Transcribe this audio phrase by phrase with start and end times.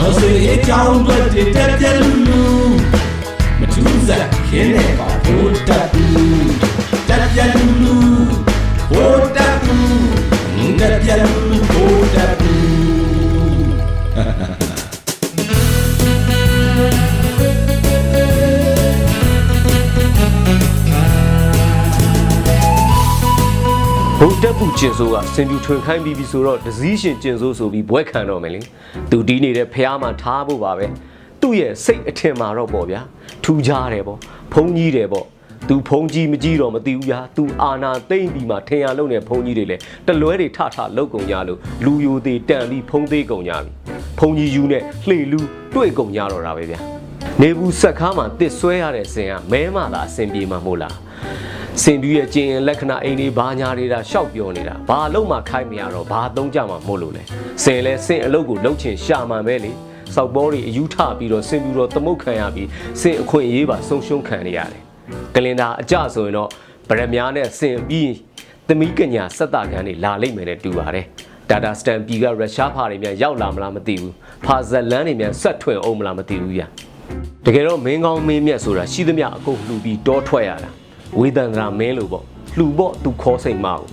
[0.00, 1.16] တော်စေအကြောင်းတွေ
[1.54, 2.42] တက်ပြက်လူလူ
[3.60, 6.50] မထူးစားခင်းနေပါဘိုးတက်ဘူး
[7.08, 7.89] တက်ပြက်လူလူ
[24.22, 28.60] ဘုံတက်ပူကျင်ဆိုးကစင်ပြူထွင်ခိုင်းပြီးပြီဆိုတော့ဒစည်းရှင်ကျင်ဆိုးဆိုပြီးဘွဲခံတော့မယ်လေ
[29.10, 30.86] သူတီးနေတဲ့ဖះမှာထားဖို့ပါပဲ
[31.40, 33.00] သူ့ရဲ့စိတ်အထင်မှာတော့ပေါ့ဗျာ
[33.44, 34.18] ထူးခြားတယ်ပေါ့
[34.52, 35.26] ဖုံးကြီးတယ်ပေါ့
[35.68, 43.70] သူဖုံးကြီးမကြီးတော့မသိဘူးဗျာသူအာနာသိမ့်ပြီးမှထင်ရလုံးနဲ့ဖုံးကြီးတွေလေတလွဲတွေထထလောက်ကုန်ကြလို့လူယိုသေးတန်ပြီးဖုံးသေးကုန်ကြပြီ
[44.18, 45.40] ဖုံးကြီးယူနဲ့လှေလူ
[45.74, 46.78] တွေ့ကုန်ကြတော့တာပဲဗျာ
[47.40, 50.96] နေဘူးဆက်ခါမှာတစ်ဆွဲရတဲ့စင်ကမဲမှသာအစင်ပြေမှာမို့လား
[51.84, 57.22] စင်ပြူရဲ့ကျင်ရင်လက္ခဏာအိမ်လေးဘာညာနေတာရှောက်ပြောနေတာဘာအလုံးမှခိုင်းမရတော့ဘာသုံးကြမှာမို့လို့လဲ
[57.64, 59.72] စင်လဲစင်အလုတ်ကိုလှုပ်ချင်ရှာမှန်ပဲလေ
[60.14, 62.68] စောက်ဘောတွေအယူထပြီးတော့စင်ပြူတော့သမုတ်ခံရပြီး
[63.00, 64.82] စင်အခွင့်အရေးပါဆုံးရှုံးခံနေရတယ်
[65.34, 66.48] ကလင်တာအကြဆိုရင်တော့
[66.88, 68.12] ဗရမ ्या နဲ့စင်ပြီး
[68.68, 71.06] သမီးကညာစက်တာခံတွေလာလိမ့်မယ်နဲ့တူပါတယ်
[71.50, 74.14] ဒါတာစတန်ပီကရုရှားဖာတွေမြန်ရောက်လာမလားမသိဘူး
[74.44, 76.66] ဖာဇက်လန်တွေမြန်ဆက်ထွင်အောင်မလားမသိဘူးညာ
[77.46, 80.70] တကယ်တော့မင်းကောင်းမင်းမြတ်ဆိုတာရှိသမျှအကုန်လှူပြီးတောထွက်ရတာ
[81.18, 82.24] ဝေဒန္တရာမင်းလို့ပေါ့
[82.56, 83.84] လှူပေါ့သူခေါ်စိတ်မအောင်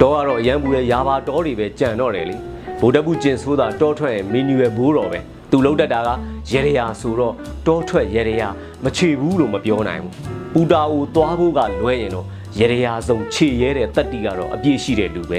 [0.00, 2.36] တောကတော့အရန်ဘူးရဲ့ရာပါတောတွေပဲကြံတော့တယ်လေ
[2.80, 5.18] ဗိုလ်တပ်ဘူးကျင်ဆိုတာတောထွက်ရင်မီနူရဲ့ဘိုးတော်ပဲ
[5.50, 6.08] သူလှုပ်တတ်တာက
[6.52, 7.34] ရေရရာဆိုတော့
[7.66, 8.48] တောထွက်ရေရရာ
[8.84, 10.14] မချေဘူးလို့မပြောနိုင်ဘူး
[10.52, 12.26] ပူတာကိုသွားဖို့ကလွဲရင်တော့
[12.60, 15.38] ရေရရာဆုံးခြေရဲတဲ့တက်တီကတော့အပြည့်ရှိတဲ့လူပဲ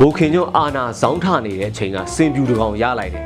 [0.00, 3.24] ဘိုခင်ညွန့်အာနာဇောင်းထနေတဲ့အချိန်ကစင်ပြူတကောင်ရလိုက်တယ်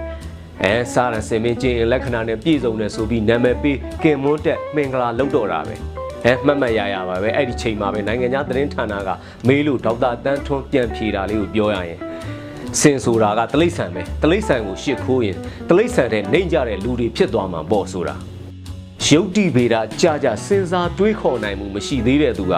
[0.63, 9.10] အဲစားရစင်မင်းချင်းလက္ခဏာနဲ့ပြည့်စုံတယ်ဆိုပြီးနာမည်ပေးကင်မွန်းတက်မင်္ဂလာလုပ်တော့တာပဲ အဲမှတ်မှတ်ရရပါပဲအဲ့ဒီချိန်မှာပဲနိုင်ငံခြားသတင်းဌာနက
[9.48, 12.00] မေးလို့ဒေါက်တာတန်းထွန်းပြန်ဖြေတာလေးကိုပြောရရင်
[12.80, 15.38] စင်ဆိုတာကတလိษံပဲတလိษံကိုရှစ်ခိုးရင်
[15.70, 18.16] တလိษံတဲ့နှိမ့်ကြတဲ့လူတွေဖြစ်သွားမှာပေါ့ဆိုတာ
[19.08, 22.54] ရုပ်တိဗေဒကြာကြာစဉ်းစားတွေးခေါ်နိုင်မှုမရှိသေးတဲ့သူက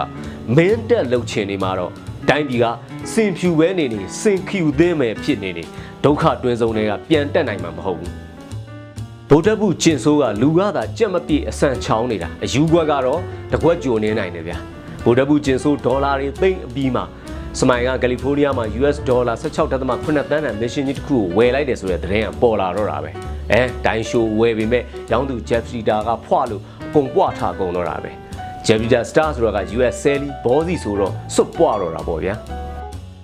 [0.56, 1.92] မင်းတက်လှုပ်ချင်နေမှာတော့
[2.28, 2.66] တိုင်းပြည်က
[3.12, 5.64] စင်ဖြူပဲနေနေစင်ခ ्यू သင်းမယ်ဖြစ်နေနေ
[6.04, 8.12] ဒုက္ခတွင်းဆုံးတွေကပြန်တက်နိုင်မှာမဟုတ်ဘူး
[9.33, 13.19] ဗုဒ္ဓဘုကျင်ဆိုးကလူကသာကြက်မပြည့်အဆန်ချောင်းနေတာအယူကွက်ကတော့
[13.53, 14.57] တကွက်ကြိုနေနိုင်တယ်ဗျာ
[15.05, 17.03] ဗုဒ္ဓဘုကျင်ဆိုးဒေါ်လာတွေသိမ့်အပြီးမှာ
[17.59, 23.11] စမိုင်ကကယ်လီဖိုးနီးယားမှာ US ဒေါ်လာ16.8သန်းတန်မရှင်ကြီးတစ်ခုကိုဝယ်လိုက်တယ်ဆိုတဲ့သတင်းကပေါ်လာတော့တာပဲ
[23.51, 28.11] အဲဒိုင်းရှိုးဝယ်ပေမဲ့ရောင်းသူ Jeff Sita ကဖွာလို့အကုန်ပွားထားကုန်တော့တာပဲ
[28.65, 32.33] Jeff Sita Star ဆိုတော့က US Sally ဘောစီဆိုတော့စွတ်ပွားတော့တာပေါ့ဗျာ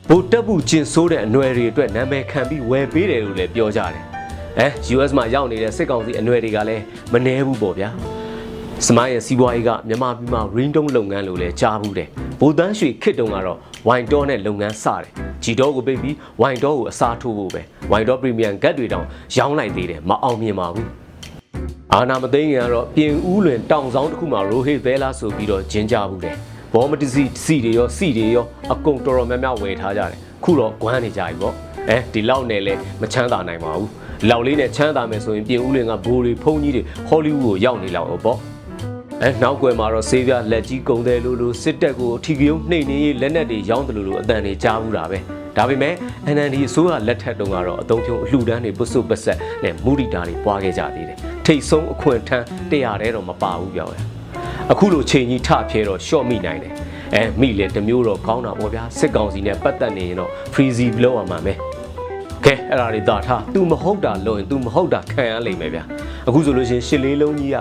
[0.10, 4.06] ဗိုလ်တပ်ဘူးကျင်ဆိုးတဲ့အနွယ်တွေအတွက်နာမည်ခံပြီးဝယ်ပေးတယ်လို့လည်းပြောကြတယ်။
[4.60, 7.90] အဲ US မှာရောက်နေတဲ့စစ်ကောင်စီအနွယ်တွေကလည်းမနှဲဘူးပေါ့ဗျာ။
[8.86, 12.08] စမိုင်းရဲ့စီးပွားရေးကမြန်မာပြည်မှာ ring tone လုပ်ငန်းလို့လည်းကြားဘူးတယ်။
[12.40, 13.58] ဗိုလ်တန်းရွှေခစ်တုံကတော့
[13.88, 15.12] ဝိုင်တော့နဲ့လုပ်ငန်းစတယ်။
[15.44, 19.06] ဂျီတော့ကိုပိတ်ပြီးဝိုင်တော့ကိုအစားထိုးဖို့ပဲ။ဝိုင်တော့ premium ဂတ်တွေတောင်
[19.38, 20.88] ရောင်းလိုက်သေးတယ်မအောင်မြင်ပါဘူး။
[21.94, 26.36] အာနာမသိငင်ကတော့ပြင်ဦးလွင်တောင်ဆောင်တစ်ခုမှာရိုဟေသဲလာဆိုပြီးတော့ဂျင်းကြဘူးတယ်
[26.74, 31.54] ဘောမတစီစီတွေရောစီတွေရောအကုန်တော်တော်များများဝယ်ထားကြတယ်ခုတော့ဂွမ်းနေကြပြီပေါ့
[31.90, 33.90] အဲဒီလောက်နဲ့လဲမချမ်းသာနိုင်ပါဘူး
[34.30, 38.40] လောက်လေးနဲ့ချမ်းသာမယ်ဆိုရင်ပြင်ဦးလွင်ကဘိုးတွေဖုန်းကြီးတွေဟောလိဝုဒ်ကိုရောက်နေလောက်ပေါ့
[39.24, 45.18] အဲနောက်ကွယ်မှာတော့ဆေးပြလက်ကြီးကုံတယ်လို့လို့စစ်တပ်ကိုအထီကယုံနှိမ့်နေရေးလက်နက်တွေရောင်းတယ်လို့လို့အတန်တွေကြားဘူးတာပဲ
[45.58, 45.94] ဒါပေမဲ့
[46.36, 53.98] NND အစိုးရလက်ထက်တုန်းကတော့အတုံးဖြုံအလှူဒန်းတွေပုစုပဆက်နဲ့မူရီတာတွေပွားခဲ့ကြသေးတယ်ထိတ်ဆုံးအခွင့်ထမ်းတရားတဲတော့မပါဘူးပြောရ
[54.72, 56.74] အခုလိုချိန်ကြီးထဖျဲတော့ရှော့မိနိုင်တယ်
[57.16, 61.58] အဲမိလေတစ်မျိုးတော့ကောင်းတာပေါ့ဗျာစစ်ကောင်စီနဲ့ပတ်သက်နေရင်တော့ freezy လောက်အောင်မှာမယ်
[62.48, 65.84] ကဲအဲ့ဒါတွေတာထား तू မဟုတ်တာလို့ရင် तू မဟုတ်တာခံရလိမ့်မယ်ဗျာ
[66.28, 67.58] အခုဆိုလို့ရှိရင်ရှစ်လေးလုံးကြီးက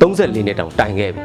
[0.00, 1.22] 34နဲ့တောင်တိုင်ခဲ့ပြီ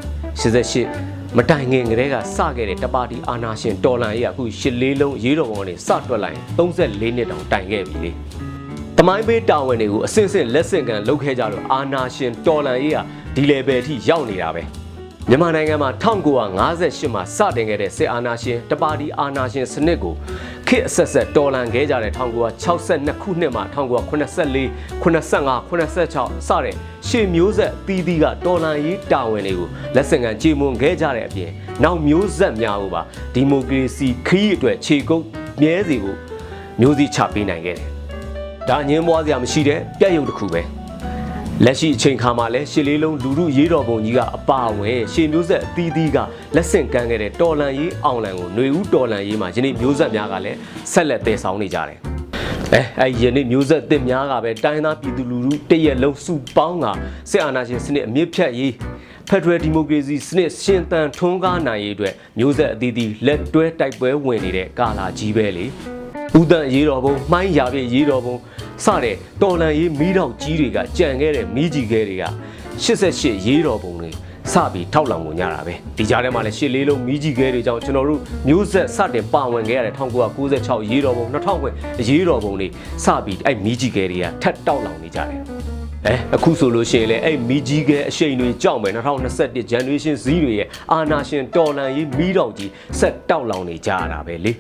[0.68, 8.12] 88မတိုင်ငင်ကလေးကစခဲ့တဲ့တပါတီအာနာရှင်တော်လန်ကြီးကအခုရှစ်လေးလုံးရေးတော်ပုံကနေစတွက်လိုက်ရင်34နှစ်တောင်တိုင်ခဲ့ပြီလေ
[8.98, 12.98] တမိုင်းပေးတာဝန်တွေကိုအစစ်စစ်လက်ဆင့်ကန်လုပ်ခဲ့ကြလို့အာနာရှင်တော်လန်ကြီးက
[13.36, 14.81] ဒီ level အထိရောက်နေတာပဲ
[15.30, 20.16] မြန်မာနိုင်ငံမှာ1958မှာစတင်ခဲ့တဲ့စစ်အာဏာရှင်တပါတီအာဏာရှင်စနစ်ကို
[20.68, 26.76] ခေတ်အဆက်ဆက်တော်လှန်ခဲ့ကြတဲ့1962ခုနှစ်မှာ1984 85 86စတဲ့
[27.08, 31.52] ရှေ့မျိုးဆက်အသီးသီးကတော်လှန်ရေးတာဝန်တွေကိုလက်ဆင့်ကမ်းကြေမွန်ခဲ့ကြတဲ့အပြင်
[31.84, 33.02] နောက်မျိုးဆက်များကိုပါ
[33.34, 35.24] ဒီမိုကရေစီခရီးအတွက်ခြေကုပ်
[35.62, 36.16] မြဲစီကို
[36.80, 37.90] မျိုးစီချပေးနိုင်ခဲ့တယ်။
[38.70, 40.64] ဒါငင်းပွားစရာမရှိတဲ့ပြည့်ရုပ်တစ်ခုပဲ။
[41.66, 46.18] လက်ရှိအချိန်ခါမှာလဲရှစ်လေးလုံးလူမှုရေးတော်ပုံကြီးကအပါအဝင်ရှေမျိုးဆက်အသီးသီးက
[46.56, 50.58] လက်ဆင့်ကမ်းခဲ့တဲ့တော်လန်ရေးအောင်လန်ကိုຫນွေဦးတော်လန်ရေးမှာယနေ့မျိုးဆက်များကလည်း
[50.92, 52.00] ဆက်လက်တည်ဆောင်နေကြတယ်။
[52.74, 56.86] အဲအဲယနေ့မျိုးဆက်တစ်များကပဲတိုင်းသားပြည်သူလူထုတရက်လုံးစုပေါင်းက
[57.32, 58.74] စစ်အာဏာရှင်စနစ်အမြင့်ဖြတ်ရေး
[59.30, 65.66] ဖက်ဒရယ်ဒီမိုကရေစီစနစ်ရှင်သန်ထွန်းကားနိုင်ရေးအတွက်မျိုးဆက်အသီးသီးလက်တွဲတိုက်ပွဲဝင်နေတဲ့ကာလာကြီးပဲလေ။
[66.40, 68.36] ဦးတန်ရေးတော်ဘုံမှိုင်းရပြည့်ရေးတော်ဘုံ
[68.86, 72.26] စတဲ့တော်လန်ရေးမီးတောက်ကြီးတွေကကြံခဲ့တဲ့မီးကြီးခဲတွေက
[72.84, 74.12] 88ရေးတော်ပုံတွေ
[74.54, 79.94] စပြီးထောက်လောင်ကုန်ကြတာပဲဒီကြားထဲမှာလည်းရှစ်လေးလုံးမီးကြီးခဲတွေကြောင့်ကျွန်တော်တို့မျိုးဆက်စတင်ပါဝင်ခဲ့ရတဲ့
[80.40, 81.70] 1996ရေးတော်ပုံ2000ခွဲ
[82.10, 82.68] ရေးတော်ပုံတွေ
[83.06, 85.40] စပြီးအဲ့မီးကြီးခဲတွေကထက်တောက်လောင်နေကြတယ်
[86.08, 94.54] အဲအခုဆိုလို့ရှိရင်လေအဲ့မီကြီးကဲအရှိန်တွေကြောက်မယ်2021 generation Z တွေရဲ့အာနာရှင်တော်လန်ရေးမီးတောင်ကြီးဆက်တောက်လောင်နေကြရတာပဲလေ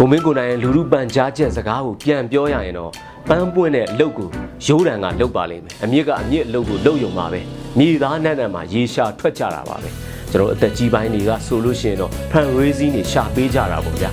[0.00, 2.90] ကိုမင်းကိုနိုင်ရဲ့လူလူပန်ကြားချက်စကားကိုပြန်ပြောရရင်တော့
[3.28, 4.28] ပန်းပွင့်တဲ့အလုပ်ကို
[4.66, 7.40] ရိုးတံကလုပ်ပါလိမ့်မယ်အမြင့်ကအမြင့်အလုပ်ကိုလုပ်ယုံပါပဲ
[7.78, 9.88] မြေသားနဲ့နဲ့မှာရေရှာထွက်ကြတာပါပဲ
[10.32, 14.10] ကျွန်တော်အသက်ကြီးပိုင်းတွေကဆိုလို့ရှိရင်တော့ fundraising တွေရှာပေးကြတာပေါ့ဗျာ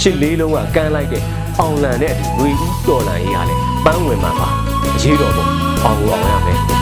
[0.00, 1.22] ရှစ်လေးလုံးကကမ်းလိုက်တဲ့
[1.60, 4.48] အောင်လန်တဲ့အတူငွေဦးတော်လန်ရေးရလဲပန်းဝင်မှာပါ
[4.94, 5.48] အရေးတော်ပေါ့
[5.84, 6.60] အောင်လို့အောင်ရမယ်။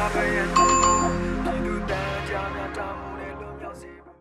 [0.00, 0.59] Kaya kaya.